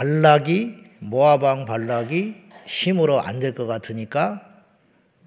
[0.00, 4.40] 발락이 모아방 발락이 힘으로 안 될 것 같으니까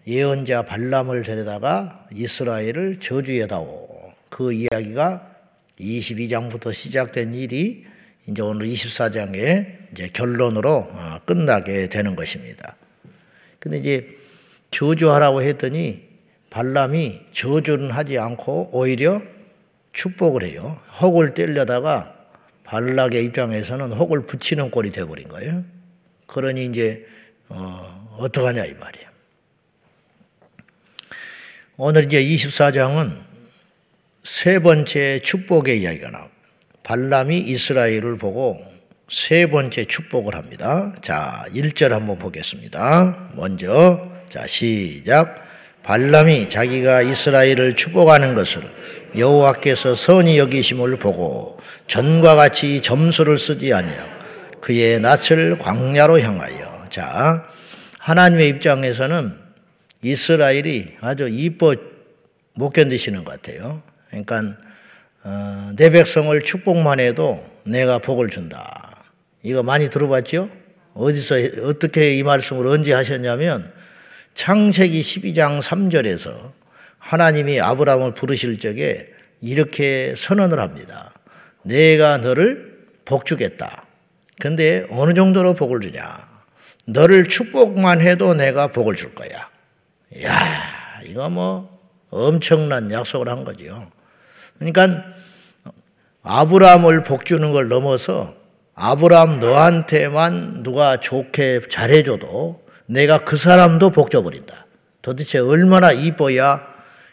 [0.08, 3.88] 예언자 발람을 데려다가 이스라엘을 저주해다오.
[4.32, 5.30] 그 이야기가
[5.80, 7.86] 22장부터 시작된 일이
[8.28, 12.76] 이제 오늘 24장의 이제 결론으로 어, 끝나게 되는 것입니다.
[13.60, 14.18] 근데 이제
[14.72, 16.02] 저주하라고 했더니
[16.50, 19.22] 발람이 저주는 하지 않고 오히려
[19.94, 20.80] 축복을 해요.
[21.00, 22.23] 혹을 떼려다가
[22.64, 25.64] 발락의 입장에서는 혹을 붙이는 꼴이 되어버린 거예요.
[26.28, 27.06] 그러니 이제
[27.50, 29.08] 어, 어떡하냐 이 말이에요.
[31.78, 33.18] 오늘 이제 24장은
[34.24, 36.34] 세 번째 축복의 이야기가 나옵니다.
[36.84, 38.64] 발람이 이스라엘을 보고
[39.10, 40.94] 세 번째 축복을 합니다.
[41.02, 43.32] 자, 1절 한번 보겠습니다.
[43.36, 45.44] 먼저, 자, 시작.
[45.84, 48.62] 발람이 자기가 이스라엘을 축복하는 것을
[49.18, 51.60] 여호와께서 선히 여기심을 보고
[51.94, 54.10] 전과 같이 점수를 쓰지 아니하고
[54.62, 57.48] 그의 낯을 광야로 향하여 자
[58.00, 59.32] 하나님의 입장에서는
[60.02, 61.76] 이스라엘이 아주 이뻐
[62.56, 63.84] 못 견디시는 것 같아요.
[64.08, 64.56] 그러니까
[65.24, 68.98] 어, 내 백성을 축복만 해도 내가 복을 준다.
[69.44, 70.50] 이거 많이 들어봤죠?
[70.96, 71.36] 어디서
[71.66, 73.72] 어떻게 이 말씀을 언제 하셨냐면
[74.34, 76.54] 창세기 12장 3절에서
[76.98, 79.10] 하나님이 아브라함을 부르실 적에
[79.42, 81.13] 이렇게 선언을 합니다.
[81.64, 83.86] 내가 너를 복 주겠다.
[84.40, 86.28] 근데 어느 정도로 복을 주냐?
[86.86, 89.50] 너를 축복만 해도 내가 복을 줄 거야.
[90.24, 93.90] 야, 이거 뭐 엄청난 약속을 한 거죠.
[94.58, 95.06] 그러니까
[96.22, 98.34] 아브라함을 복 주는 걸 넘어서
[98.76, 104.66] 아브라함 너한테만 누가 좋게 잘해줘도 내가 그 사람도 복 줘버린다.
[105.02, 106.66] 도대체 얼마나 이뻐야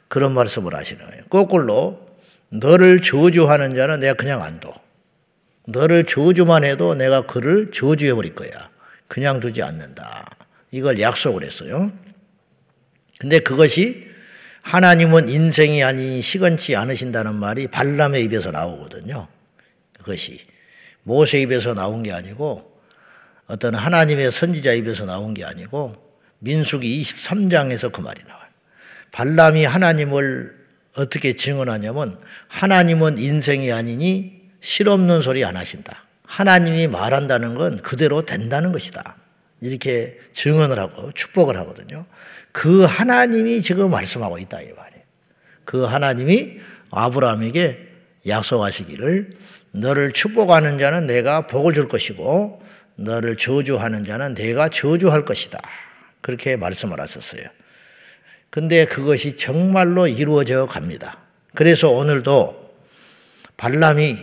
[0.09, 1.25] 그런 말씀을 하시는 거예요.
[1.31, 2.10] 거꾸로
[2.51, 4.73] 너를 저주하는 자는 내가 그냥 안 둬.
[5.67, 8.51] 너를 저주만 해도 내가 그를 저주해 버릴 거야.
[9.09, 10.27] 그냥 두지 않는다.
[10.71, 11.93] 이걸 약속을 했어요.
[13.19, 14.09] 근데 그것이
[14.63, 19.29] 하나님은 인생이 아닌 시건치 않으신다는 말이 발람의 입에서 나오거든요.
[19.95, 20.41] 그것이
[21.03, 22.71] 모세 입에서 나온 게 아니고
[23.47, 25.95] 어떤 하나님의 선지자 입에서 나온 게 아니고
[26.39, 28.49] 민수기 23장에서 그 말이 나와요.
[29.13, 30.60] 발람이 하나님을
[30.97, 32.19] 어떻게 증언하냐면
[32.49, 36.05] 하나님은 인생이 아니니 실없는 소리 안 하신다.
[36.25, 39.17] 하나님이 말한다는 건 그대로 된다는 것이다.
[39.61, 42.07] 이렇게 증언을 하고 축복을 하거든요.
[42.53, 45.05] 그 하나님이 지금 말씀하고 있다 이 말이에요.
[45.65, 46.59] 그 하나님이
[46.91, 47.89] 아브라함에게
[48.27, 49.31] 약속하시기를
[49.73, 52.63] 너를 축복하는 자는 내가 복을 줄 것이고
[52.97, 55.59] 너를 저주하는 자는 내가 저주할 것이다.
[56.21, 57.45] 그렇게 말씀을 하셨어요.
[58.51, 61.19] 근데 그것이 정말로 이루어져 갑니다.
[61.55, 62.75] 그래서 오늘도
[63.57, 64.17] 발람이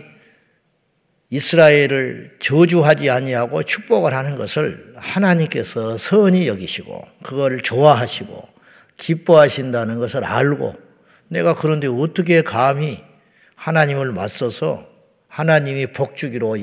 [1.30, 8.48] 이스라엘을 저주하지 아니하고 축복을 하는 것을 하나님께서 선히 여기시고 그걸 좋아하시고
[8.96, 10.74] 기뻐하신다는 것을 알고
[11.28, 13.02] 내가 그런데 어떻게 감히
[13.54, 14.86] 하나님을 맞서서
[15.28, 16.56] 하나님이 복주기로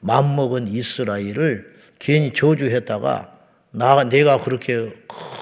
[0.00, 3.32] 맘먹은 이스라엘을 괜히 저주했다가
[3.72, 4.92] 나, 내가 그렇게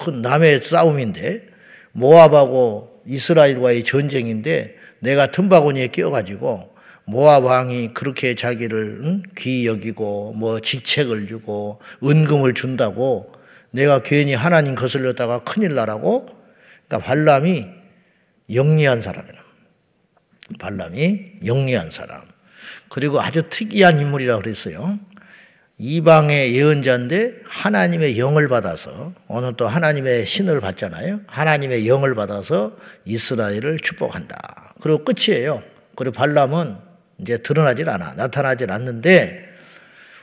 [0.03, 1.54] 큰 남의 싸움인데
[1.95, 6.75] 모압하고 이스라엘과의 전쟁인데 내가 틈바구니에 끼어가지고
[7.05, 9.23] 모압 왕이 그렇게 자기를 응?
[9.37, 13.31] 귀 여기고 뭐 직책을 주고 은금을 준다고
[13.71, 16.27] 내가 괜히 하나님 거슬렸다가 큰일 나라고
[16.87, 17.67] 그러니까 발람이
[18.53, 19.39] 영리한 사람이라.
[20.59, 22.21] 발람이 영리한 사람.
[22.89, 24.99] 그리고 아주 특이한 인물이라고 그랬어요.
[25.77, 31.21] 이방의 예언자인데 하나님의 영을 받아서 오늘 또 하나님의 신을 받잖아요.
[31.27, 34.73] 하나님의 영을 받아서 이스라엘을 축복한다.
[34.79, 35.61] 그리고 끝이에요.
[35.95, 36.77] 그리고 발람은
[37.19, 38.13] 이제 드러나질 않아.
[38.13, 39.45] 나타나질 않는데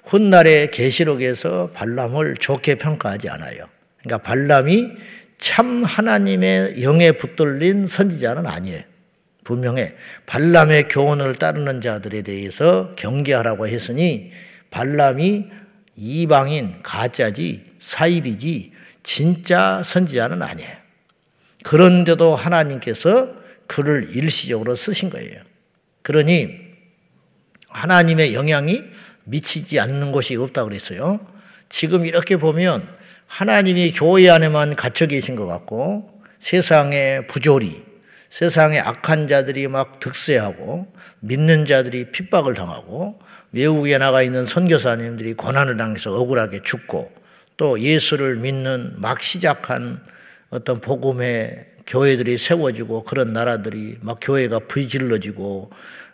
[0.05, 3.67] 훗날의 계시록에서 발람을 좋게 평가하지 않아요.
[4.01, 4.93] 그러니까 발람이
[5.37, 8.83] 참 하나님의 영에 붙들린 선지자는 아니에요.
[9.45, 9.95] 분명해.
[10.27, 14.31] 발람의 교훈을 따르는 자들에 대해서 경계하라고 했으니
[14.73, 15.47] 발람이
[15.95, 18.73] 이방인 가짜지 사입이지
[19.05, 20.83] 진짜 선지자는 아니에요.
[21.63, 23.35] 그런데도 하나님께서
[23.69, 25.41] 그를 일시적으로 쓰신 거예요.
[26.03, 26.59] 그러니
[27.69, 28.83] 하나님의 영향이
[29.25, 31.21] 미치지 않는 곳이 없다고 그랬어요.
[31.69, 32.87] 지금 이렇게 보면
[33.27, 37.83] 하나님이 교회 안에만 갇혀 계신 것 같고 세상의 부조리,
[38.33, 40.91] 세상의 악한 자들이 막 득세하고
[41.21, 43.21] 믿는 자들이 핍박을 당하고
[43.53, 47.13] 외국에 나가 있는 선교사님들이 고난을 당해서 억울하게 죽고
[47.59, 50.01] 또 예수를 믿는 막 시작한
[50.49, 55.71] 어떤 복음의 교회들이 세워지고 그런 나라들이 막 교회가 부질러지고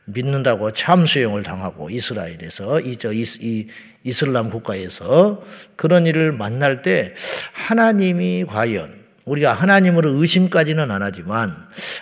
[0.06, 3.68] 믿는다고 참수형을 당하고 이스라엘에서 이저 이,
[4.02, 5.44] 이슬람 국가에서
[5.76, 7.14] 그런 일을 만날 때
[7.52, 8.97] 하나님이 과연
[9.28, 11.54] 우리가 하나님으로 의심까지는 안 하지만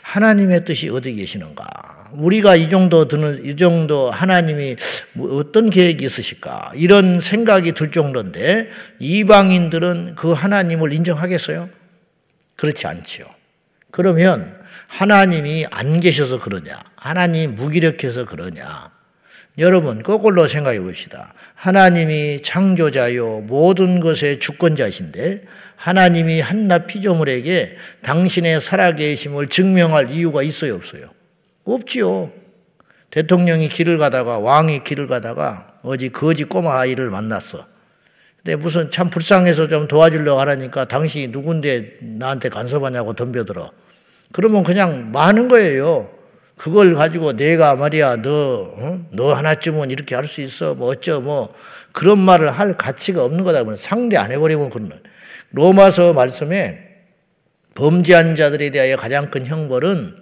[0.03, 1.67] 하나님의 뜻이 어디 계시는가?
[2.13, 4.77] 우리가 이 정도 드는 이 정도 하나님이
[5.15, 6.73] 뭐 어떤 계획이 있으실까?
[6.75, 8.71] 이런 생각이 들 정도인데
[9.01, 11.69] 이방인들은 그 하나님을 인정하겠어요?
[12.55, 13.27] 그렇지 않지요.
[13.91, 14.57] 그러면
[14.87, 16.83] 하나님이 안 계셔서 그러냐?
[16.95, 18.96] 하나님 무기력해서 그러냐?
[19.59, 21.33] 여러분, 거꾸로 생각해 봅시다.
[21.55, 25.45] 하나님이 창조자요, 모든 것의 주권자이신데,
[25.77, 31.09] 하나님이 한낱 피조물에게 당신의 살아계심을 증명할 이유가 있어요, 없어요?
[31.65, 32.31] 없지요.
[33.11, 37.65] 대통령이 길을 가다가, 왕이 길을 가다가, 어지 거지 꼬마 아이를 만났어.
[38.37, 43.73] 근데 무슨 참 불쌍해서 좀 도와주려고 하라니까 당신이 누군데 나한테 간섭하냐고 덤벼들어.
[44.33, 46.16] 그러면 그냥 많은 거예요.
[46.57, 49.07] 그걸 가지고 내가 말이야 너, 어?
[49.11, 51.55] 너 하나쯤은 이렇게 할 수 있어 뭐 어쩌 뭐
[51.93, 54.91] 그런 말을 할 가치가 없는 거다 보면 상대 안 해버리면 그런
[55.53, 56.83] 로마서 말씀에
[57.75, 60.15] 범죄한 자들에 대하여 가장 큰 형벌은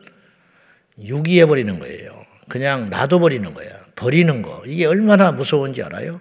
[1.03, 2.13] 유기해 버리는 거예요.
[2.49, 3.69] 그냥 놔둬버리는 거야.
[3.97, 4.63] 버리는 거.
[4.67, 6.21] 이게 얼마나 무서운지 알아요?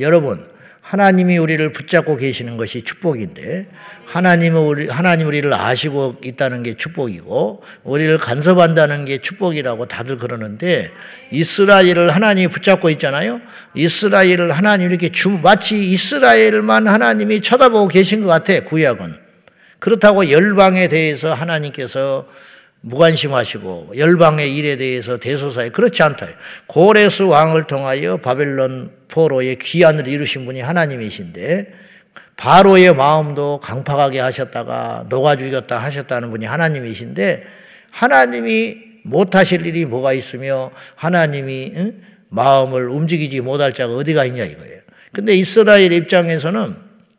[0.00, 0.48] 여러분,
[0.88, 3.68] 하나님이 우리를 붙잡고 계시는 것이 축복인데
[4.06, 10.90] 하나님은 우리 하나님 우리를 아시고 있다는 게 축복이고 우리를 간섭한다는 게 축복이라고 다들 그러는데
[11.30, 13.42] 이스라엘을 하나님이 붙잡고 있잖아요.
[13.74, 19.14] 이스라엘을 하나님 이렇게 주 마치 이스라엘만 하나님이 쳐다보고 계신 것 같아 구약은
[19.80, 22.26] 그렇다고 열방에 대해서 하나님께서
[22.80, 26.26] 무관심하시고 열방의 일에 대해서 대소사에 그렇지 않다.
[26.66, 31.72] 고레스 왕을 통하여 바벨론 포로의 귀환을 이루신 분이 하나님이신데
[32.36, 37.42] 바로의 마음도 강팍하게 하셨다가 녹아 죽였다 하셨다는 분이 하나님이신데
[37.90, 42.02] 하나님이 못하실 일이 뭐가 있으며 하나님이 응?
[42.28, 44.78] 마음을 움직이지 못할 자가 어디가 있냐 이거예요.
[45.12, 46.76] 근데 이스라엘 입장에서는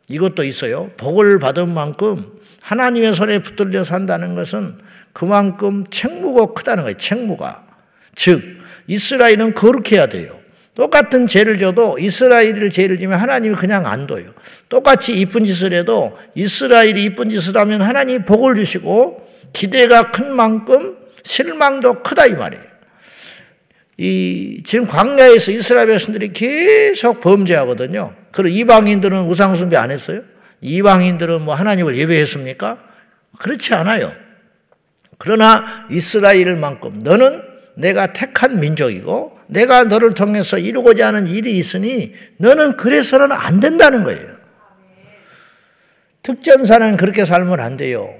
[0.08, 0.90] 이것도 있어요.
[0.96, 4.78] 복을 받은 만큼 하나님의 손에 붙들려 산다는 것은
[5.12, 6.96] 그만큼 책무가 크다는 거예요.
[6.96, 7.66] 책무가.
[8.14, 8.42] 즉
[8.86, 10.38] 이스라엘은 거룩해야 돼요.
[10.74, 14.32] 똑같은 죄를 져도 이스라엘을 죄를 지면 하나님이 그냥 안 둬요.
[14.68, 22.02] 똑같이 이쁜 짓을 해도 이스라엘이 이쁜 짓을 하면 하나님이 복을 주시고 기대가 큰 만큼 실망도
[22.02, 22.70] 크다 이 말이에요.
[23.98, 28.14] 이 지금 광야에서 이스라엘 백성들이 계속 범죄하거든요.
[28.30, 30.22] 그리고 이방인들은 우상 숭배 안 했어요?
[30.62, 32.78] 이방인들은 뭐 하나님을 예배했습니까?
[33.38, 34.12] 그렇지 않아요.
[35.20, 37.42] 그러나 이스라엘만큼 너는
[37.74, 44.26] 내가 택한 민족이고 내가 너를 통해서 이루고자 하는 일이 있으니 너는 그래서는 안 된다는 거예요.
[46.22, 48.14] 특전사는 그렇게 살면 안 돼요.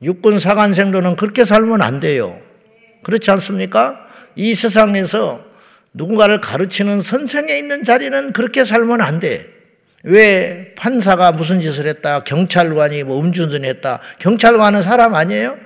[0.00, 2.38] 육군 사관생도는 그렇게 살면 안 돼요.
[3.02, 4.06] 그렇지 않습니까?
[4.36, 5.44] 이 세상에서
[5.92, 9.48] 누군가를 가르치는 선생에 있는 자리는 그렇게 살면 안 돼.
[10.04, 14.00] 왜 판사가 무슨 짓을 했다, 경찰관이 뭐 음주운전 했다.
[14.18, 15.63] 경찰관은 사람 아니에요?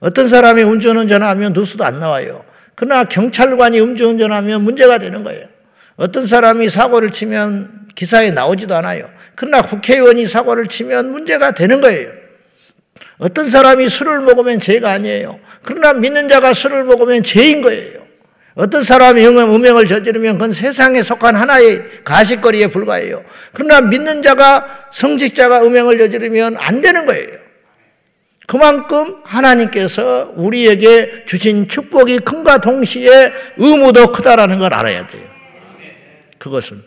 [0.00, 2.44] 어떤 사람이 음주운전하면 뉴스도 안 나와요.
[2.74, 5.46] 그러나 경찰관이 음주운전하면 문제가 되는 거예요.
[5.96, 9.08] 어떤 사람이 사고를 치면 기사에 나오지도 않아요.
[9.34, 12.10] 그러나 국회의원이 사고를 치면 문제가 되는 거예요.
[13.18, 15.38] 어떤 사람이 술을 먹으면 죄가 아니에요.
[15.62, 18.00] 그러나 믿는 자가 술을 먹으면 죄인 거예요.
[18.54, 23.22] 어떤 사람이 음행을 저지르면 그건 세상에 속한 하나의 가식거리에 불과해요.
[23.52, 27.49] 그러나 믿는 자가 성직자가 음행을 저지르면 안 되는 거예요.
[28.50, 35.24] 그만큼 하나님께서 우리에게 주신 축복이 큰과 동시에 의무도 크다라는 걸 알아야 돼요.
[36.36, 36.82] 그것은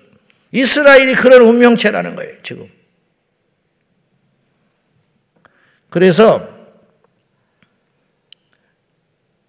[0.51, 2.69] 이스라엘이 그런 운명체라는 거예요, 지금.
[5.89, 6.45] 그래서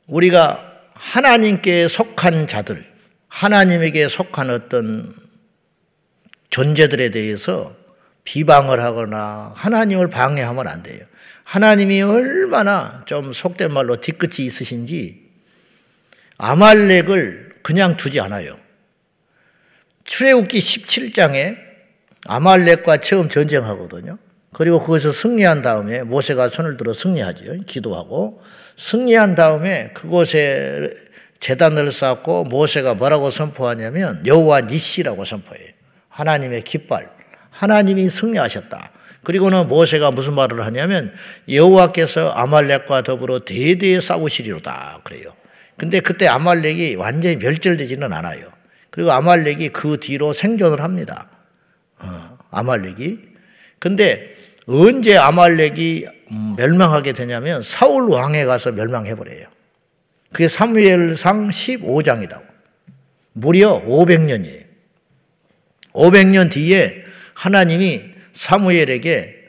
[0.06, 2.86] 우리가 하나님께 속한 자들,
[3.26, 5.16] 하나님에게 속한 어떤
[6.50, 7.74] 존재들에 대해서
[8.22, 11.04] 비방을 하거나 하나님을 방해하면 안 돼요.
[11.44, 15.24] 하나님이 얼마나 좀 속된 말로 뒤끝이 있으신지
[16.38, 18.58] 아말렉을 그냥 두지 않아요.
[20.04, 21.56] 출애굽기 17장에
[22.26, 24.18] 아말렉과 처음 전쟁하거든요.
[24.52, 27.64] 그리고 거기서 승리한 다음에 모세가 손을 들어 승리하죠.
[27.66, 28.42] 기도하고
[28.76, 30.94] 승리한 다음에 그곳에
[31.40, 35.68] 재단을 쌓고 모세가 뭐라고 선포하냐면 여호와 니시라고 선포해요.
[36.08, 37.10] 하나님의 깃발.
[37.50, 38.92] 하나님이 승리하셨다.
[39.24, 41.12] 그리고는 모세가 무슨 말을 하냐면
[41.48, 45.34] 여호와께서 아말렉과 더불어 대대에 싸우시리로다 그래요.
[45.76, 48.48] 근데 그때 아말렉이 완전히 멸절되지는 않아요.
[48.90, 51.28] 그리고 아말렉이 그 뒤로 생존을 합니다.
[51.98, 53.18] 어, 아말렉이.
[53.80, 54.32] 근데
[54.66, 56.06] 언제 아말렉이
[56.56, 59.46] 멸망하게 되냐면 사울 왕에 가서 멸망해 버려요.
[60.32, 62.40] 그게 사무엘상 15장이다.
[63.32, 64.64] 무려 500년이에요.
[65.92, 67.04] 500년 뒤에
[67.34, 69.42] 하나님이 사무엘에게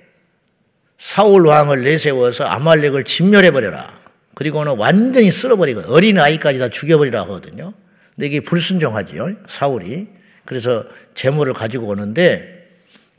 [0.97, 3.93] 사울 왕을 내세워서 아말렉을 진멸해 버려라.
[4.35, 7.73] 그리고는 완전히 쓸어버리고 어린 아이까지 다 죽여버리라 하거든요.
[8.15, 9.35] 근데 이게 불순종하지요.
[9.49, 10.07] 사울이.
[10.45, 12.69] 그래서 재물을 가지고 오는데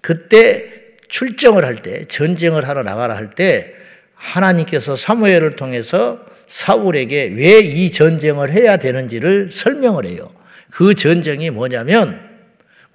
[0.00, 0.64] 그때
[1.08, 3.75] 출정을 할 때, 전쟁을 하러 나가라 할 때
[4.14, 10.32] 하나님께서 사무엘을 통해서 사울에게 왜 이 전쟁을 해야 되는지를 설명을 해요.
[10.70, 12.18] 그 전쟁이 뭐냐면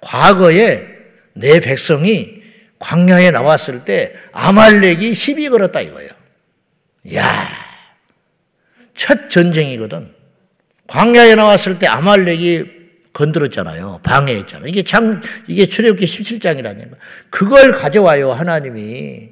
[0.00, 0.86] 과거에
[1.34, 2.41] 내 백성이
[2.82, 6.10] 광야에 나왔을 때 아말렉이 시비 걸었다 이거예요.
[7.14, 7.48] 야,
[8.94, 10.12] 첫 전쟁이거든.
[10.88, 12.64] 광야에 나왔을 때 아말렉이
[13.12, 14.00] 건드렸잖아요.
[14.02, 14.68] 방해했잖아요.
[14.68, 16.96] 이게 참, 이게 출애굽기 17장이라는 거.
[17.30, 19.28] 그걸 가져와요, 하나님이.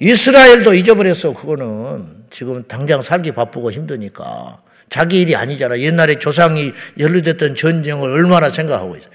[0.00, 2.24] 이스라엘도 잊어버렸어, 그거는.
[2.30, 4.58] 지금 당장 살기 바쁘고 힘드니까.
[4.88, 5.78] 자기 일이 아니잖아.
[5.78, 9.08] 옛날에 조상이 연루됐던 전쟁을 얼마나 생각하고 있어.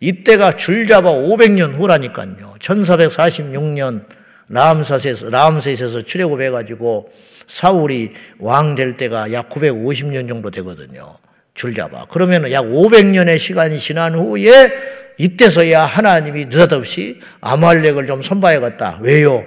[0.00, 2.54] 이때가 줄잡아 500년 후라니까요.
[2.58, 4.04] 1446년
[4.48, 7.10] 라암셋에서, 라암셋에서 출애굽해가지고
[7.46, 11.16] 사울이 왕 될 때가 약 950년 정도 되거든요.
[11.54, 12.06] 줄잡아.
[12.08, 14.72] 그러면 약 500년의 시간이 지난 후에
[15.18, 19.00] 이때서야 하나님이 느닷없이 아말렉을 좀 손봐야겠다.
[19.02, 19.44] 왜요?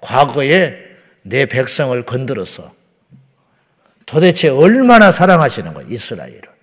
[0.00, 0.74] 과거에
[1.22, 2.72] 내 백성을 건드렸어.
[4.06, 6.55] 도대체 얼마나 사랑하시는 거예요, 이스라엘을.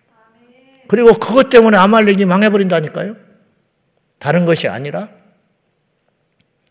[0.88, 3.16] 그리고 그것 때문에 아말렉이 망해버린다니까요.
[4.20, 5.10] 다른 것이 아니라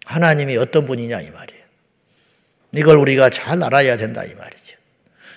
[0.04, 1.62] 하나님이 어떤 분이냐 이 말이에요.
[2.72, 4.76] 이걸 우리가 잘 알아야 된다 이 말이죠.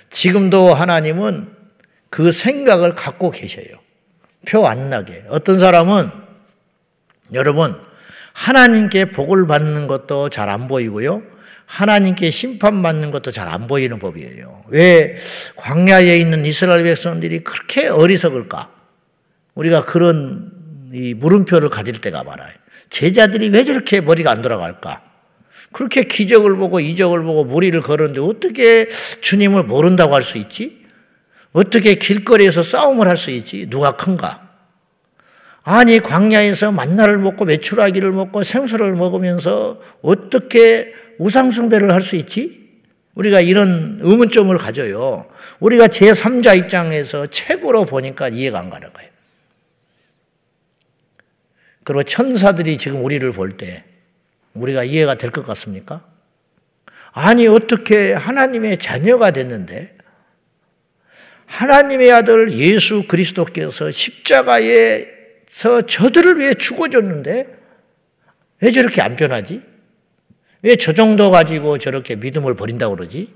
[0.10, 1.53] 지금도 하나님은
[2.10, 3.65] 그 생각을 갖고 계셔요.
[4.48, 5.25] 표 안 나게.
[5.29, 6.10] 어떤 사람은
[7.34, 7.75] 여러분
[8.34, 11.24] 하나님께 복을 받는 것도 잘 안 보이고요.
[11.66, 14.64] 하나님께 심판받는 것도 잘 안 보이는 법이에요.
[14.70, 15.16] 왜
[15.56, 18.70] 광야에 있는 이스라엘 백성들이 그렇게 어리석을까?
[19.56, 20.52] 우리가 그런
[20.94, 22.52] 이 물음표를 가질 때가 많아요.
[22.90, 25.02] 제자들이 왜 저렇게 머리가 안 돌아갈까?
[25.72, 28.88] 그렇게 기적을 보고 이적을 보고 무리를 걸었는데 어떻게
[29.22, 30.86] 주님을 모른다고 할 수 있지?
[31.52, 33.70] 어떻게 길거리에서 싸움을 할 수 있지?
[33.70, 34.42] 누가 큰가?
[35.64, 42.66] 아니, 광야에서 만나를 먹고 메추라기를 먹고 생수를 먹으면서 어떻게 우상숭배를 할 수 있지?
[43.16, 45.26] 우리가 이런 의문점을 가져요.
[45.60, 49.10] 우리가 제3자 입장에서 책으로 보니까 이해가 안 가는 거예요.
[51.84, 53.84] 그리고 천사들이 지금 우리를 볼 때
[54.54, 56.06] 우리가 이해가 될 것 같습니까?
[57.12, 59.96] 아니, 어떻게 하나님의 자녀가 됐는데
[61.46, 65.06] 하나님의 아들 예수 그리스도께서 십자가에서
[65.88, 67.48] 저들을 위해 죽어줬는데
[68.62, 69.62] 왜 저렇게 안 변하지?
[70.66, 73.32] 왜 저 정도 가지고 저렇게 믿음을 버린다고 그러지?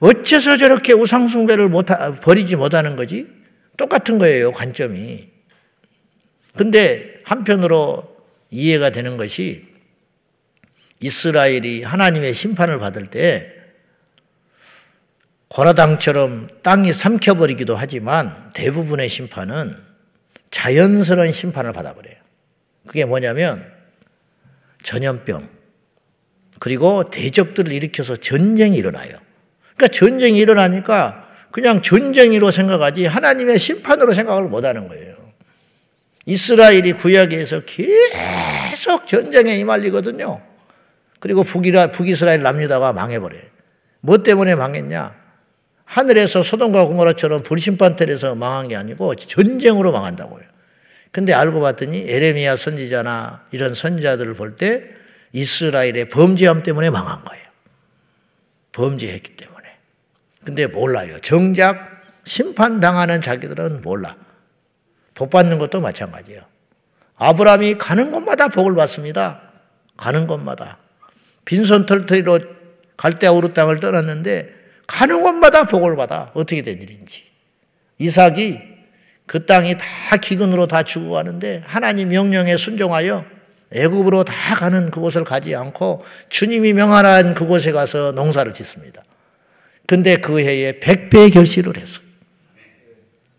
[0.00, 1.86] 어째서 저렇게 우상숭배를 못
[2.20, 3.28] 버리지 못하는 거지?
[3.76, 5.28] 똑같은 거예요, 관점이.
[6.56, 8.16] 근데 한편으로
[8.50, 9.68] 이해가 되는 것이
[10.98, 13.54] 이스라엘이 하나님의 심판을 받을 때
[15.46, 19.76] 고라당처럼 땅이 삼켜버리기도 하지만 대부분의 심판은
[20.50, 22.16] 자연스러운 심판을 받아버려요.
[22.88, 23.64] 그게 뭐냐면
[24.82, 25.59] 전염병,
[26.60, 29.16] 그리고 대적들을 일으켜서 전쟁이 일어나요.
[29.74, 35.14] 그러니까 전쟁이 일어나니까 그냥 전쟁이로 생각하지 하나님의 심판으로 생각을 못 하는 거예요.
[36.26, 40.42] 이스라엘이 구약에서 계속 전쟁에 임할리거든요.
[41.18, 43.42] 그리고 북이라, 북이스라엘 남유다가 망해버려요.
[44.02, 45.18] 뭐 때문에 망했냐?
[45.86, 50.44] 하늘에서 소돔과 고모라처럼 불심판 텔에서 망한 게 아니고 전쟁으로 망한다고요.
[51.10, 54.99] 근데 알고 봤더니 에레미야 선지자나 이런 선지자들을 볼 때
[55.32, 57.44] 이스라엘의 범죄함 때문에 망한 거예요.
[58.72, 59.68] 범죄했기 때문에.
[60.44, 61.20] 근데 몰라요.
[61.20, 61.90] 정작
[62.24, 64.14] 심판당하는 자기들은 몰라.
[65.14, 66.42] 복 받는 것도 마찬가지예요.
[67.16, 69.42] 아브라함이 가는 곳마다 복을 받습니다.
[69.96, 70.78] 가는 곳마다.
[71.44, 72.40] 빈손 털터리로
[72.96, 74.54] 갈대아 우르 땅을 떠났는데
[74.86, 76.30] 가는 곳마다 복을 받아.
[76.34, 77.24] 어떻게 된 일인지.
[77.98, 78.58] 이삭이
[79.26, 83.24] 그 땅이 다 기근으로 다 죽어가는데 하나님 명령에 순종하여
[83.72, 89.02] 애굽으로 다 가는 그곳을 가지 않고 주님이 명하란 그곳에 가서 농사를 짓습니다.
[89.86, 92.00] 근데 그 해에 백배의 결실을 했어.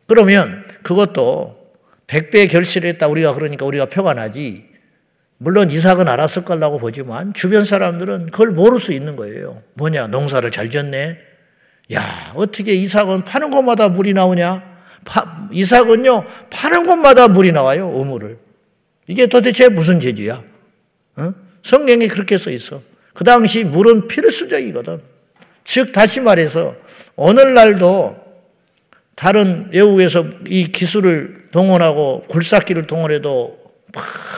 [0.08, 1.58] 그러면 그것도
[2.08, 4.70] 백배의 결실을 했다 우리가 그러니까 우리가 표가 나지.
[5.38, 9.62] 물론 이삭은 알았을 거라고 보지만 주변 사람들은 그걸 모를 수 있는 거예요.
[9.74, 11.18] 뭐냐 농사를 잘 지었네.
[11.94, 14.64] 야, 어떻게 이삭은 파는 곳마다 물이 나오냐?
[15.04, 18.38] 파, 이삭은요, 파는 곳마다 물이 나와요, 우물을.
[19.08, 20.44] 이게 도대체 무슨 재주야?
[21.18, 21.34] 어?
[21.62, 22.82] 성경에 그렇게 써 있어.
[23.14, 25.02] 그 당시 물은 필수적이거든.
[25.64, 26.76] 즉, 다시 말해서,
[27.16, 28.16] 오늘날도
[29.16, 33.60] 다른 외국에서 이 기술을 동원하고 굴삭기를 동원해도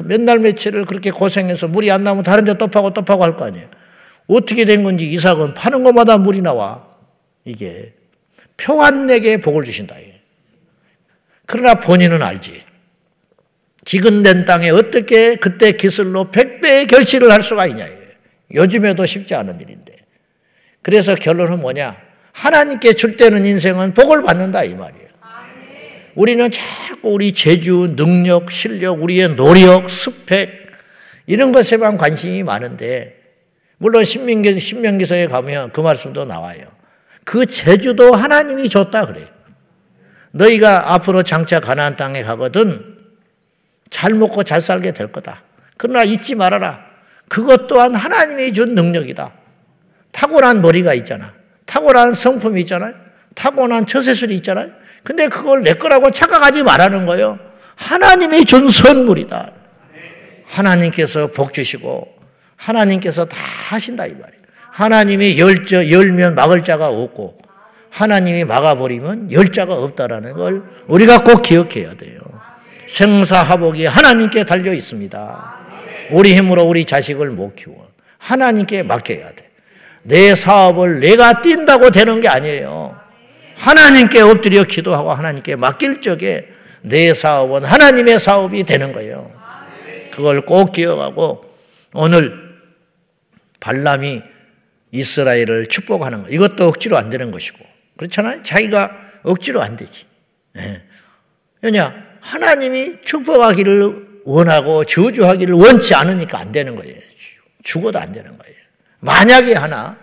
[0.05, 3.46] 몇날 며칠을 그렇게 고생해서 물이 안 나오면 다른 데 또 파고 또 파고 할 거
[3.46, 3.67] 아니에요.
[4.27, 6.86] 어떻게 된 건지 이삭은 파는 것마다 물이 나와.
[7.46, 7.93] 이게
[8.58, 9.96] 평안내게 복을 주신다.
[11.46, 12.63] 그러나 본인은 알지.
[13.86, 17.88] 기근된 땅에 어떻게 그때 기술로 백배의 결실을 할 수가 있냐.
[18.54, 19.94] 요즘에도 쉽지 않은 일인데.
[20.82, 21.96] 그래서 결론은 뭐냐?
[22.34, 25.04] 하나님께 줄 때는 인생은 복을 받는다 이 말이에요.
[26.16, 30.68] 우리는 자꾸 우리 재주, 능력, 실력, 우리의 노력, 스펙
[31.25, 33.20] 이런 것에만 관심이 많은데
[33.78, 36.68] 물론 신명기, 신명기서에 가면 그 말씀도 나와요.
[37.24, 39.28] 그 재주도 하나님이 줬다 그래요.
[40.32, 42.92] 너희가 앞으로 장차 가나안 땅에 가거든
[43.90, 45.44] 잘 먹고 잘 살게 될 거다.
[45.78, 46.80] 그러나 잊지 말아라.
[47.28, 49.32] 그것 또한 하나님이 준 능력이다.
[50.12, 51.34] 타고난 머리가 있잖아.
[51.66, 52.94] 타고난 성품이 있잖아요.
[53.36, 54.70] 타고난 처세술이 있잖아요.
[55.04, 57.40] 근데 그걸 내 거라고 착각하지 말라는 거예요.
[57.75, 59.52] 하나님이 준 선물이다.
[60.46, 62.08] 하나님께서 복 주시고
[62.56, 63.38] 하나님께서 다
[63.70, 64.44] 하신다 이 말이에요.
[64.72, 67.38] 하나님이 열저 열면 막을 자가 없고
[67.90, 72.20] 하나님이 막아버리면 열 자가 없다라는 걸 우리가 꼭 기억해야 돼요.
[72.88, 75.56] 생사하복이 하나님께 달려 있습니다.
[76.12, 77.88] 우리 힘으로 우리 자식을 못 키워.
[78.18, 79.50] 하나님께 맡겨야 돼.
[80.04, 83.00] 내 사업을 내가 뛴다고 되는 게 아니에요.
[83.56, 86.50] 하나님께 엎드려 기도하고 하나님께 맡길 적에
[86.82, 89.32] 내 사업은 하나님의 사업이 되는 거예요.
[90.12, 91.46] 그걸 꼭 기억하고
[91.94, 92.38] 오늘
[93.60, 94.22] 발람이
[94.92, 97.58] 이스라엘을 축복하는 거 이것도 억지로 안 되는 것이고
[97.98, 98.44] 그렇잖아요.
[98.44, 98.92] 자기가
[99.24, 100.06] 억지로 안 되지.
[100.54, 100.84] 네.
[101.62, 106.96] 왜냐 하나님이 축복하기를 원하고 저주하기를 원치 않으니까 안 되는 거예요.
[107.63, 108.56] 죽어도 안 되는 거예요.
[109.01, 109.98] 만약에 하나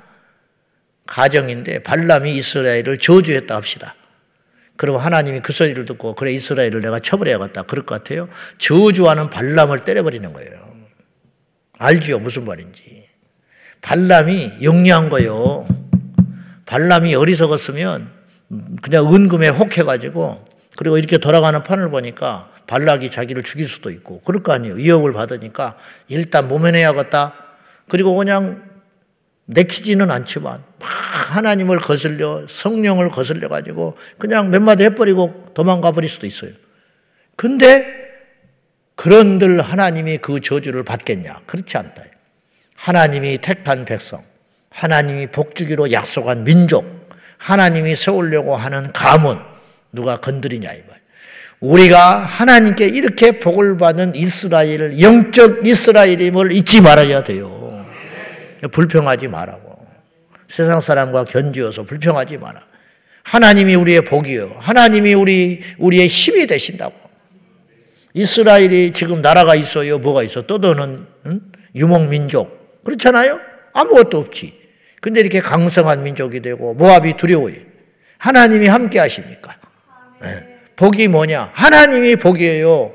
[1.07, 3.95] 가정인데 발람이 이스라엘을 저주했다 합시다.
[4.77, 8.29] 그럼 하나님이 그 소리를 듣고 그래 이스라엘을 내가 처벌해야겠다 그럴 것 같아요.
[8.59, 10.71] 저주하는 발람을 때려버리는 거예요.
[11.79, 13.09] 알지요 무슨 말인지.
[13.81, 15.66] 발람이 영리한 거요.
[16.66, 18.11] 발람이 어리석었으면
[18.83, 20.50] 그냥 은금에 혹해가지고
[20.81, 24.77] 그리고 이렇게 돌아가는 판을 보니까 발락이 자기를 죽일 수도 있고 그럴 거 아니에요.
[24.77, 25.77] 위협을 받으니까
[26.09, 27.35] 일단 모면해야겠다.
[27.87, 28.62] 그리고 그냥
[29.45, 30.88] 내키지는 않지만 막
[31.37, 36.51] 하나님을 거슬려 성령을 거슬려 가지고 그냥 몇 마디 해버리고 도망가 버릴 수도 있어요.
[37.37, 37.85] 근데
[38.95, 41.43] 그런들 하나님이 그 저주를 받겠냐?
[41.45, 42.05] 그렇지 않다.
[42.75, 44.19] 하나님이 택한 백성,
[44.71, 46.87] 하나님이 복주기로 약속한 민족,
[47.37, 49.50] 하나님이 세우려고 하는 가문
[49.92, 51.00] 누가 건드리냐 이 말.
[51.61, 57.87] 우리가 하나님께 이렇게 복을 받는 이스라엘, 영적 이스라엘임을 잊지 말아야 돼요.
[58.72, 59.87] 불평하지 말라고.
[60.48, 62.62] 세상 사람과 견지어서 불평하지 마라.
[63.22, 64.57] 하나님이 우리의 복이요.
[64.59, 66.94] 하나님이 우리, 우리의 힘이 되신다고.
[68.14, 69.98] 이스라엘이 지금 나라가 있어요.
[69.98, 70.46] 뭐가 있어?
[70.46, 71.40] 떠도는 응?
[71.74, 72.83] 유목민족.
[72.85, 73.38] 그렇잖아요?
[73.72, 74.53] 아무것도 없지.
[75.00, 77.57] 근데 이렇게 강성한 민족이 되고 모압이 두려워요.
[78.18, 79.60] 하나님이 함께 하십니까?
[80.81, 80.87] 네.
[80.87, 81.51] 복이 뭐냐?
[81.53, 82.93] 하나님이 복이에요.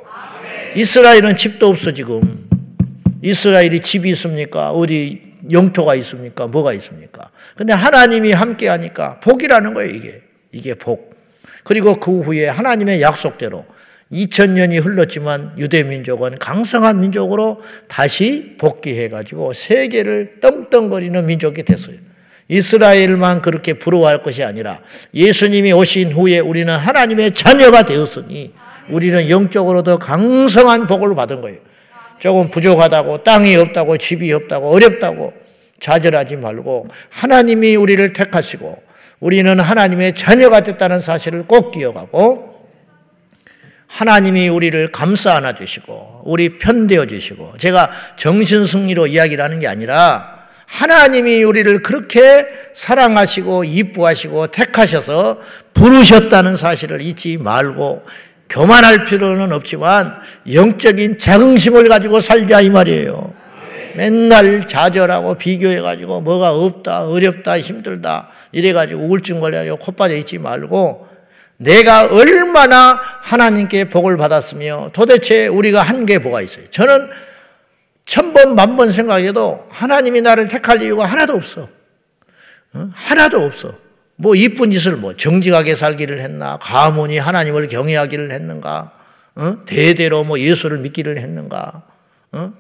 [0.76, 2.50] 이스라엘은 집도 없어 지금.
[3.21, 4.71] 이스라엘이 집이 있습니까?
[4.71, 5.21] 어디
[5.52, 6.48] 영토가 있습니까?
[6.48, 7.30] 뭐가 있습니까?
[7.56, 10.21] 근데 하나님이 함께 하니까 복이라는 거예요, 이게.
[10.52, 11.15] 이게 복.
[11.63, 13.65] 그리고 그 후에 하나님의 약속대로
[14.12, 21.98] 2000년이 흘렀지만 유대 민족은 강성한 민족으로 다시 복귀해가지고 세계를 떵떵거리는 민족이 됐어요.
[22.47, 24.79] 이스라엘만 그렇게 부러워할 것이 아니라
[25.13, 28.53] 예수님이 오신 후에 우리는 하나님의 자녀가 되었으니
[28.89, 31.58] 우리는 영적으로 더 강성한 복을 받은 거예요.
[32.19, 35.34] 조금 부족하다고 땅이 없다고 집이 없다고 어렵다고
[35.79, 38.84] 좌절하지 말고 하나님이 우리를 택하시고
[39.19, 42.55] 우리는 하나님의 자녀가 됐다는 사실을 꼭 기억하고
[43.88, 50.35] 하나님이 우리를 감싸 안아 주시고 우리 편되어 주시고 제가 정신 승리로 이야기를 하는 게 아니라
[50.65, 55.39] 하나님이 우리를 그렇게 사랑하시고 이뻐하시고 택하셔서
[55.73, 58.06] 부르셨다는 사실을 잊지 말고
[58.49, 60.12] 교만할 필요는 없지만
[60.51, 63.34] 영적인 자긍심을 가지고 살자 이 말이에요.
[63.95, 71.08] 맨날 좌절하고 비교해가지고 뭐가 없다, 어렵다, 힘들다 이래가지고 우울증 걸려가지고 코 빠져 있지 말고
[71.58, 76.65] 내가 얼마나 하나님께 복을 받았으며 도대체 우리가 한 게 뭐가 있어요.
[76.69, 77.08] 저는
[78.06, 81.68] 천 번, 만번 생각해도 하나님이 나를 택할 이유가 하나도 없어.
[82.74, 82.89] 어?
[82.94, 83.74] 하나도 없어.
[84.15, 88.91] 뭐 이쁜 짓을 뭐 정직하게 살기를 했나, 가문이 하나님을 경외하기를 했는가,
[89.36, 89.58] 어?
[89.65, 91.84] 대대로 뭐 예수를 믿기를 했는가,
[92.32, 92.54] 어?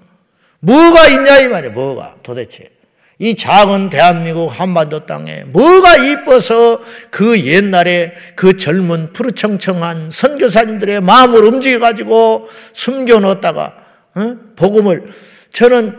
[0.59, 2.71] 뭐가 있냐 이 말이야, 뭐가 도대체.
[3.17, 6.81] 이 작은 대한민국 한반도 땅에 뭐가 이뻐서
[7.11, 13.73] 그 옛날에 그 젊은 푸르청청한 선교사님들의 마음을 움직여 가지고 숨겨 놓았다가
[14.15, 14.35] 어?
[14.57, 15.13] 복음을
[15.55, 15.97] 저는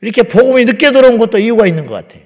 [0.00, 2.22] 이렇게 복음이 늦게 들어온 것도 이유가 있는 것 같아요.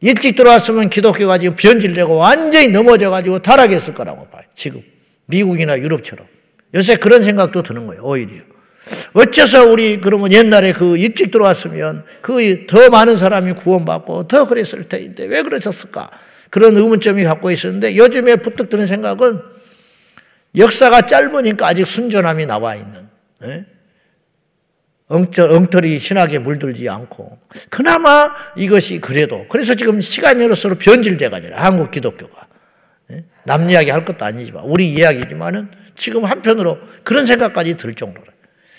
[0.00, 4.42] 일찍 들어왔으면 기독교가 지금 변질되고 완전히 넘어져 가지고 타락했을 거라고 봐요.
[4.54, 4.82] 지금
[5.26, 6.26] 미국이나 유럽처럼
[6.74, 8.02] 요새 그런 생각도 드는 거예요.
[8.02, 8.32] 오히려
[9.12, 15.26] 어째서 우리 그러면 옛날에 그 일찍 들어왔으면 그 더 많은 사람이 구원받고 더 그랬을 텐데
[15.26, 16.08] 왜 그러셨을까?
[16.48, 19.40] 그런 의문점이 갖고 있었는데 요즘에 부뜩 드는 생각은
[20.56, 23.08] 역사가 짧으니까 아직 순전함이 나와 있는
[23.44, 23.66] 예?
[25.10, 32.46] 엉터리 신학에 물들지 않고 그나마 이것이 그래도 그래서 지금 시간이 흘러서 변질돼 가지고 한국 기독교가
[33.12, 33.24] 예?
[33.44, 38.24] 남 이야기 할 것도 아니지만 우리 이야기지만은 지금 한편으로 그런 생각까지 들 정도로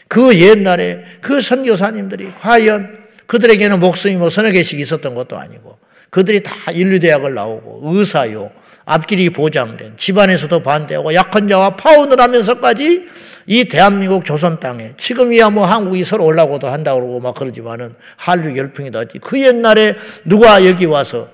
[0.07, 5.77] 그 옛날에 그 선교사님들이 과연 그들에게는 목숨이 뭐 서너 개씩 있었던 것도 아니고
[6.09, 8.51] 그들이 다 인류대학을 나오고 의사요
[8.85, 13.09] 앞길이 보장된 집안에서도 반대하고 약한 자와 파혼을 하면서까지
[13.47, 18.91] 이 대한민국 조선 땅에 지금이야 뭐 한국이 서로 올라고도 한다고 그러고 막 그러지만은 한류 열풍이
[18.91, 21.27] 나지 그 옛날에 누가 여기 와서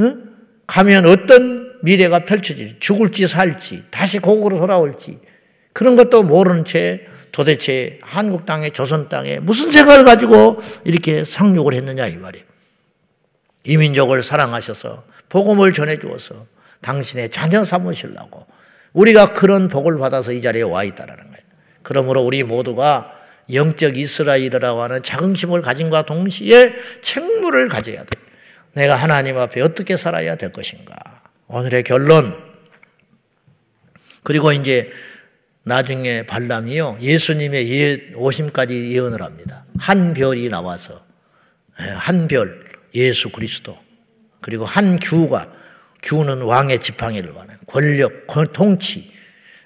[0.00, 0.22] 응?
[0.66, 5.18] 가면 어떤 미래가 펼쳐질지 죽을지 살지 다시 고국으로 돌아올지
[5.72, 12.06] 그런 것도 모르는 채 도대체 한국 땅에 조선 땅에 무슨 생각을 가지고 이렇게 상륙을 했느냐
[12.06, 12.46] 이 말이에요.
[13.64, 16.46] 이민족을 사랑하셔서 복음을 전해 주어서
[16.80, 18.46] 당신의 자녀 삼으시려고
[18.92, 21.35] 우리가 그런 복을 받아서 이 자리에 와 있다라는 거예요.
[21.86, 23.16] 그러므로 우리 모두가
[23.52, 28.10] 영적 이스라엘이라고 하는 자긍심을 가진과 동시에 책무를 가져야 돼.
[28.72, 30.96] 내가 하나님 앞에 어떻게 살아야 될 것인가.
[31.46, 32.36] 오늘의 결론.
[34.24, 34.90] 그리고 이제
[35.62, 36.98] 나중에 발람이요.
[37.00, 39.64] 예수님의 예, 오심까지 예언을 합니다.
[39.78, 41.00] 한 별이 나와서
[41.80, 42.64] 예, 한 별,
[42.96, 43.78] 예수 그리스도.
[44.40, 45.52] 그리고 한 규가
[46.02, 49.14] 규는 왕의 지팡이를 말하는 권력, 통치,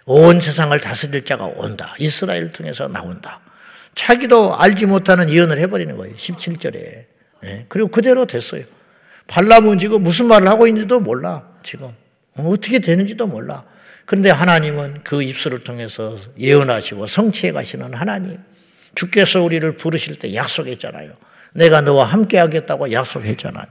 [0.06, 1.94] 온 세상을 다스릴 자가 온다.
[1.98, 3.40] 이스라엘을 통해서 나온다.
[3.94, 6.14] 자기도 알지 못하는 예언을 해버리는 거예요.
[6.14, 7.06] 17절에.
[7.44, 8.64] 예, 그리고 그대로 됐어요.
[9.26, 11.48] 발람은 지금 무슨 말을 하고 있는지도 몰라.
[11.62, 11.94] 지금.
[12.36, 13.64] 어떻게 되는지도 몰라.
[14.06, 18.38] 그런데 하나님은 그 입술을 통해서 예언하시고 성취해 가시는 하나님.
[18.94, 21.12] 주께서 우리를 부르실 때 약속했잖아요.
[21.52, 23.66] 내가 너와 함께 하겠다고 약속했잖아요.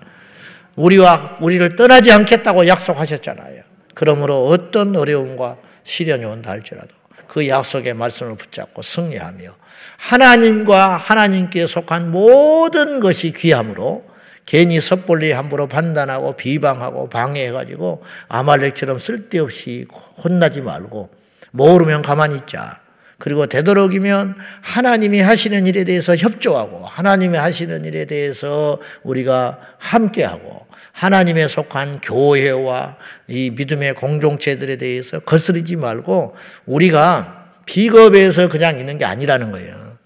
[0.76, 3.64] 우리와 우리를 떠나지 않겠다고 약속하셨잖아요.
[3.94, 6.90] 그러므로 어떤 어려움과 시련이 온다 할지라도
[7.28, 9.56] 그 약속의 말씀을 붙잡고 승리하며
[9.98, 14.10] 하나님과 하나님께 속한 모든 것이 귀함으로
[14.46, 19.86] 괜히 섣불리 함부로 판단하고 비방하고 방해해가지고 아말렉처럼 쓸데없이
[20.24, 21.12] 혼나지 말고
[21.52, 22.82] 모르면 가만히 있자.
[23.20, 30.66] 그리고 되도록이면 하나님이 하시는 일에 대해서 협조하고 하나님이 하시는 일에 대해서 우리가 함께하고
[31.00, 32.98] 하나님에 속한 교회와
[33.30, 36.36] 이 믿음의 공동체들에 대해서 거스르지 말고
[36.66, 39.98] 우리가 비겁해서 그냥 있는 게 아니라는 거예요.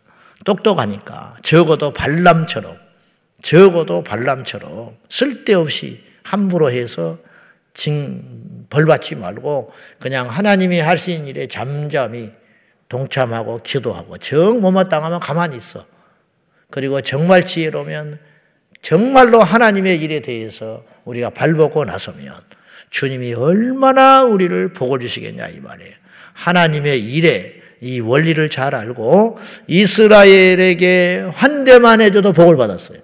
[0.45, 2.77] 똑똑하니까 적어도 발람처럼
[3.41, 7.17] 적어도 발람처럼 쓸데없이 함부로 해서
[7.73, 12.31] 징, 벌받지 말고 그냥 하나님이 하신 일에 잠잠히
[12.87, 15.83] 동참하고 기도하고 정 못마땅하면 가만히 있어.
[16.69, 18.19] 그리고 정말 지혜로면
[18.83, 22.35] 정말로 하나님의 일에 대해서 우리가 발벗고 나서면
[22.91, 25.93] 주님이 얼마나 우리를 복을 주시겠냐 이 말이에요.
[26.33, 32.99] 하나님의 일에 이 원리를 잘 알고 이스라엘에게 환대만 해줘도 복을 받았어요.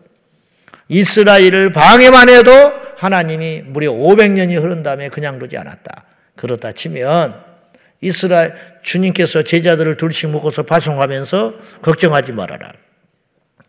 [0.89, 2.51] 이스라엘을 방해만 해도
[2.97, 6.05] 하나님이 무려 500년이 흐른 다음에 그냥 두지 않았다.
[6.35, 7.33] 그렇다 치면
[8.01, 12.73] 이스라엘 주님께서 제자들을 둘씩 묶어서 파송하면서 걱정하지 말아라.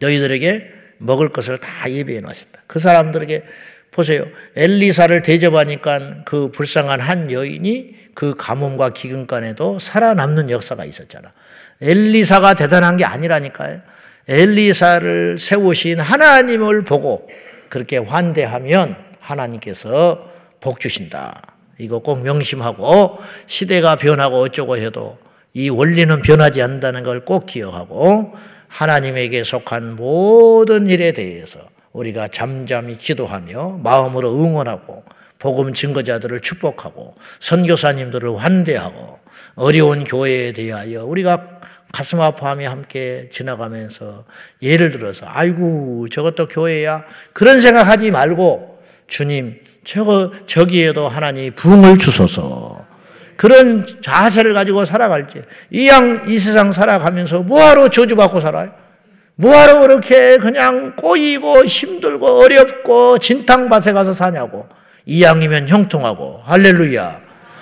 [0.01, 2.63] 너희들에게 먹을 것을 다 예비해 놓으셨다.
[2.67, 3.43] 그 사람들에게
[3.91, 4.25] 보세요.
[4.55, 11.33] 엘리사를 대접하니까 그 불쌍한 한 여인이 그 가뭄과 기근간에도 살아남는 역사가 있었잖아.
[11.81, 13.81] 엘리사가 대단한 게 아니라니까요.
[14.29, 17.29] 엘리사를 세우신 하나님을 보고
[17.69, 21.43] 그렇게 환대하면 하나님께서 복 주신다.
[21.79, 25.19] 이거 꼭 명심하고 시대가 변하고 어쩌고 해도
[25.55, 28.33] 이 원리는 변하지 않는다는 걸 꼭 기억하고
[28.71, 31.61] 하나님에게 속한 모든 일에 대해서
[31.93, 35.05] 우리가 잠잠히 기도하며 마음으로 응원하고
[35.39, 39.19] 복음 증거자들을 축복하고 선교사님들을 환대하고
[39.57, 41.61] 어려운 교회에 대하여 우리가
[41.93, 44.25] 가슴 아파하며 함께 지나가면서
[44.63, 47.05] 예를 들어서 아이고 저것도 교회야.
[47.33, 52.80] 그런 생각하지 말고 주님 저거 저기에도 하나님 부흥을 주소서
[53.41, 58.71] 그런 자세를 가지고 살아갈지 이양 이 세상 살아가면서 뭐하러 저주받고 살아요?
[59.37, 64.69] 뭐하러 그렇게 그냥 꼬이고 힘들고 어렵고 진탕밭에 가서 사냐고.
[65.07, 67.19] 이왕이면 형통하고 할렐루야.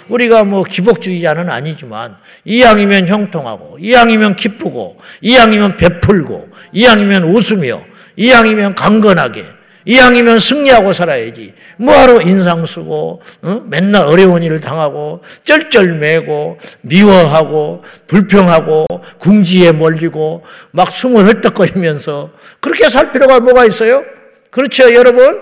[0.08, 7.80] 우리가 뭐 기복주의자는 아니지만 이왕이면 형통하고 이왕이면 기쁘고 이왕이면 베풀고 이왕이면 웃으며
[8.16, 9.44] 이왕이면 강건하게
[9.88, 11.54] 이왕이면 승리하고 살아야지.
[11.78, 13.62] 뭐하러 인상 쓰고 어?
[13.64, 18.86] 맨날 어려운 일을 당하고 쩔쩔매고 미워하고 불평하고
[19.18, 24.04] 궁지에 몰리고 막 숨을 헐떡거리면서 그렇게 살 필요가 뭐가 있어요?
[24.50, 25.40] 그렇죠, 여러분?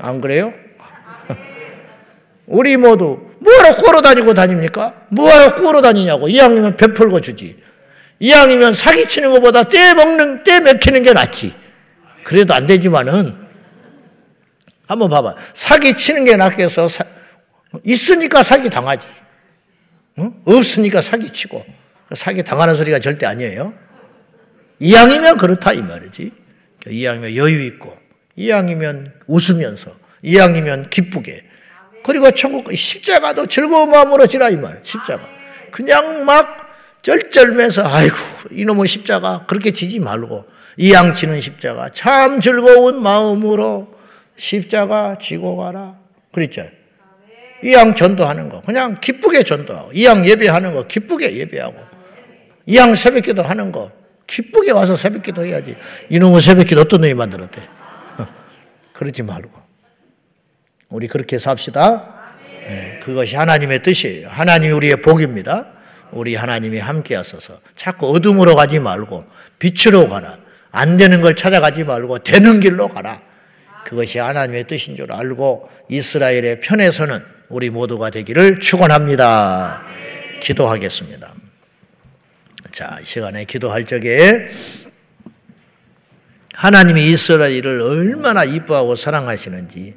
[0.00, 0.52] 안 그래요?
[2.46, 4.94] 우리 모두 뭐하러 꾸러 다니고 다닙니까?
[5.10, 6.28] 뭐하러 꾸러 다니냐고.
[6.28, 7.56] 이왕이면 베풀고 주지.
[8.18, 11.54] 이왕이면 사기치는 것보다 떼 먹는, 떼 맥히는 게 낫지.
[12.24, 13.43] 그래도 안 되지만은
[14.86, 15.34] 한번 봐봐.
[15.54, 16.88] 사기 치는 게 낫겠어.
[16.88, 17.04] 사,
[17.84, 19.06] 있으니까 사기 당하지.
[20.18, 20.34] 응?
[20.44, 21.64] 없으니까 사기 치고.
[22.14, 23.74] 사기 당하는 소리가 절대 아니에요.
[24.78, 26.32] 이왕이면 그렇다 이 말이지.
[26.86, 27.96] 이왕이면 여유 있고,
[28.36, 29.90] 이왕이면 웃으면서,
[30.22, 31.44] 이왕이면 기쁘게.
[32.04, 34.80] 그리고 천국 십자가도 즐거운 마음으로 지라 이 말.
[34.82, 35.26] 십자가.
[35.70, 36.64] 그냥 막
[37.02, 38.16] 쩔쩔매서 아이고
[38.50, 43.93] 이놈의 십자가 그렇게 지지 말고 이양 치는 십자가 참 즐거운 마음으로
[44.36, 45.96] 십자가 지고 가라.
[46.32, 46.64] 그랬죠.
[47.62, 51.76] 이양 전도하는 거 그냥 기쁘게 전도하고 이양 예배하는 거 기쁘게 예배하고
[52.66, 53.90] 이양 새벽기도 하는 거
[54.26, 55.76] 기쁘게 와서 새벽기도 해야지.
[56.10, 57.62] 이놈의 새벽기도 어떤 놈이 만들었대.
[58.92, 59.50] 그러지 말고
[60.88, 62.22] 우리 그렇게 삽시다.
[62.66, 64.28] 네, 그것이 하나님의 뜻이에요.
[64.28, 65.68] 하나님이 우리의 복입니다.
[66.12, 67.58] 우리 하나님이 함께 하소서.
[67.74, 69.24] 자꾸 어둠으로 가지 말고
[69.58, 70.38] 빛으로 가라.
[70.70, 73.20] 안 되는 걸 찾아가지 말고 되는 길로 가라.
[73.84, 79.82] 그것이 하나님의 뜻인 줄 알고 이스라엘의 편에서는 우리 모두가 되기를 축원합니다.
[80.40, 81.32] 기도하겠습니다.
[82.70, 84.48] 자, 이 시간에 기도할 적에
[86.54, 89.94] 하나님이 이스라엘을 얼마나 이뻐하고 사랑하시는지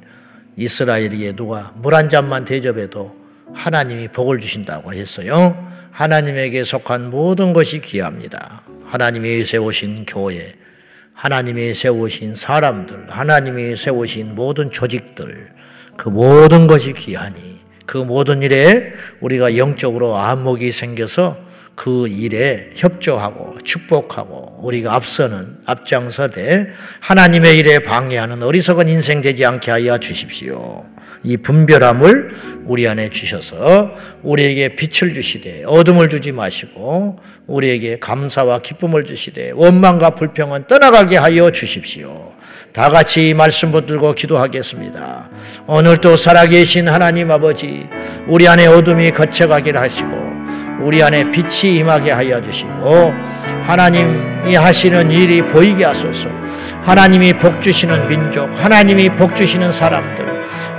[0.58, 3.16] 이스라엘에게 누가 물 한 잔만 대접해도
[3.54, 5.56] 하나님이 복을 주신다고 했어요.
[5.92, 8.62] 하나님에게 속한 모든 것이 귀합니다.
[8.86, 10.54] 하나님이 세우신 교회,
[11.18, 15.50] 하나님이 세우신 사람들, 하나님이 세우신 모든 조직들,
[15.98, 21.36] 그 모든 것이 귀하니 그 모든 일에 우리가 영적으로 안목이 생겨서
[21.74, 29.98] 그 일에 협조하고 축복하고 우리가 앞서는 앞장서되 하나님의 일에 방해하는 어리석은 인생 되지 않게 하여
[29.98, 30.86] 주십시오.
[31.24, 33.92] 이 분별함을 우리 안에 주셔서
[34.24, 42.32] 우리에게 빛을 주시되 어둠을 주지 마시고 우리에게 감사와 기쁨을 주시되 원망과 불평은 떠나가게 하여 주십시오.
[42.74, 45.30] 다 같이 말씀 붙들고 기도하겠습니다.
[45.66, 47.88] 오늘도 살아계신 하나님 아버지,
[48.28, 50.10] 우리 안에 어둠이 거쳐가게 하시고,
[50.82, 53.14] 우리 안에 빛이 임하게 하여 주시고,
[53.64, 56.30] 하나님이 하시는 일이 보이게 하소서.
[56.84, 60.26] 하나님이 복 주시는 민족, 하나님이 복 주시는 사람들,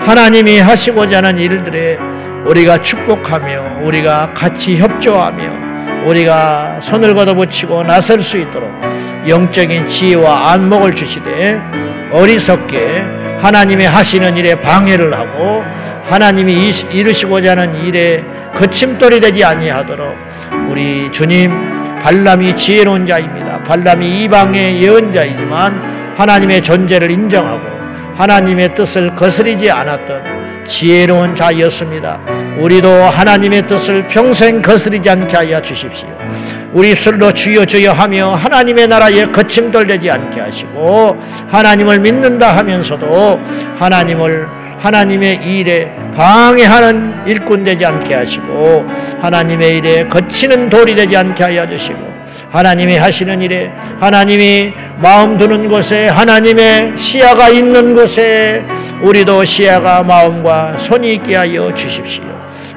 [0.08, 1.98] 하나님이 하시고자 하는 일들에
[2.46, 8.70] 우리가 축복하며 우리가 같이 협조하며 우리가 손을 걷어붙이고 나설 수 있도록
[9.28, 11.60] 영적인 지혜와 안목을 주시되
[12.10, 13.04] 어리석게
[13.42, 15.62] 하나님의 하시는 일에 방해를 하고
[16.06, 20.16] 하나님이 이루시고자 하는 일에 거침돌이 되지 아니하도록
[20.70, 21.52] 우리 주님
[22.02, 23.62] 발람이 지혜로운 자입니다.
[23.64, 27.77] 발람이 이방의 예언자이지만 하나님의 존재를 인정하고
[28.18, 32.20] 하나님의 뜻을 거스리지 않았던 지혜로운 자였습니다.
[32.58, 36.08] 우리도 하나님의 뜻을 평생 거스리지 않게 하여 주십시오.
[36.72, 41.16] 우리 입술로 주여 주여 하며 하나님의 나라에 거침돌되지 않게 하시고
[41.48, 43.40] 하나님을 믿는다 하면서도
[43.78, 44.48] 하나님을
[44.80, 48.84] 하나님의 일에 방해하는 일꾼 되지 않게 하시고
[49.20, 52.07] 하나님의 일에 거치는 돌이 되지 않게 하여 주시고
[52.50, 53.66] 하나님이 하시는 일에
[54.00, 58.64] 하나님이 마음 두는 곳에 하나님의 시야가 있는 곳에
[59.02, 62.24] 우리도 시야가 마음과 손이 있게 하여 주십시오.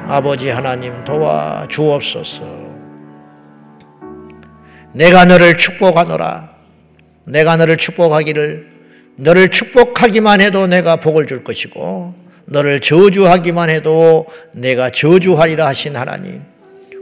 [0.08, 2.44] 아버지 하나님 도와 주옵소서.
[4.92, 6.50] 내가 너를 축복하노라.
[7.24, 8.72] 내가 너를 축복하기를
[9.16, 16.42] 너를 축복하기만 해도 내가 복을 줄 것이고 너를 저주하기만 해도 내가 저주하리라 하신 하나님.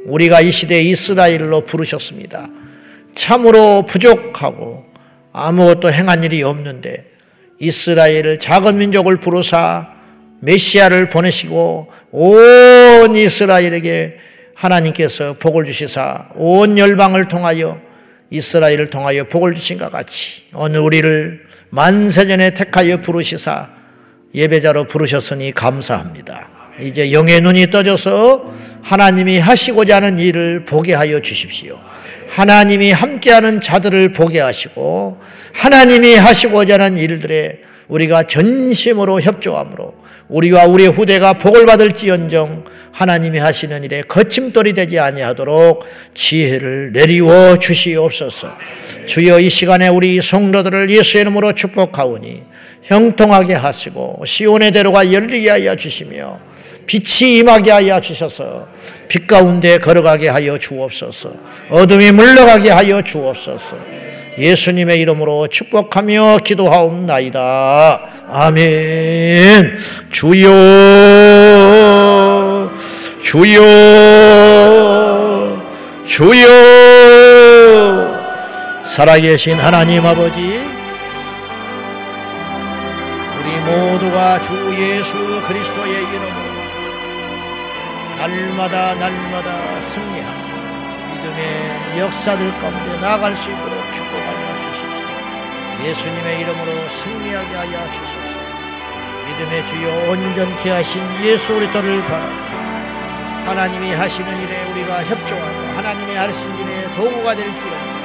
[0.06, 2.48] 우리가 이 시대 이스라엘로 부르셨습니다.
[3.20, 4.82] 참으로 부족하고
[5.34, 7.04] 아무것도 행한 일이 없는데
[7.58, 9.88] 이스라엘을 작은 민족을 부르사
[10.40, 14.16] 메시아를 보내시고 온 이스라엘에게
[14.54, 17.78] 하나님께서 복을 주시사 온 열방을 통하여
[18.30, 23.68] 이스라엘을 통하여 복을 주신 것 같이 오늘 우리를 만세전에 택하여 부르시사
[24.34, 26.48] 예배자로 부르셨으니 감사합니다.
[26.80, 31.78] 이제 영의 눈이 떠져서 하나님이 하시고자 하는 일을 보게 하여 주십시오.
[32.30, 35.18] 하나님이 함께하는 자들을 보게 하시고
[35.52, 39.94] 하나님이 하시고자 하는 일들에 우리가 전심으로 협조함으로
[40.28, 48.48] 우리와 우리의 후대가 복을 받을지언정 하나님이 하시는 일에 거침돌이 되지 아니하도록 지혜를 내리워 주시옵소서.
[49.06, 52.42] 주여 이 시간에 우리 성도들을 예수의 이름으로 축복하오니
[52.84, 56.38] 형통하게 하시고 시온의 대로가 열리게 하여 주시며
[56.90, 58.66] 빛이 임하게 하여 주셔서
[59.06, 61.30] 빛 가운데 걸어가게 하여 주옵소서.
[61.70, 63.76] 어둠이 물러가게 하여 주옵소서.
[64.36, 68.00] 예수님의 이름으로 축복하며 기도하옵나이다.
[68.32, 69.78] 아멘.
[70.10, 70.48] 주여,
[73.22, 73.60] 주여,
[76.04, 76.50] 주여.
[78.82, 80.60] 살아계신 하나님 아버지,
[83.70, 85.14] 모두가 주 예수
[85.46, 86.49] 그리스도의 이름으로
[88.20, 90.50] 날마다 날마다 승리하고
[91.08, 95.88] 믿음의 역사들 가운데 나아갈 수 있도록 축복하여 주십시오.
[95.88, 98.38] 예수님의 이름으로 승리하게 하여 주소서.
[99.26, 102.50] 믿음의 주여 온전케 하신 예수 그리스도를 바라고
[103.46, 108.00] 하나님이 하시는 일에 우리가 협조하고 하나님이 하시는 일에 도구가 될지어다.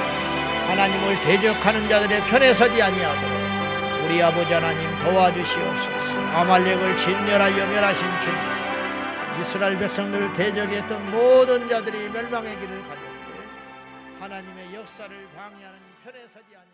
[0.70, 6.18] 하나님을 대적하는 자들의 편에 서지 아니하도록 우리 아버지 하나님 도와주시옵소서.
[6.36, 8.65] 아말렉을 진멸하여 멸하신 주님.
[9.46, 13.06] 이스라엘 백성들을 대적했던 모든 자들이 멸망의 길을 가졌고
[14.20, 16.65] 하나님의 역사를 방해하는 편에 서지 아니하도록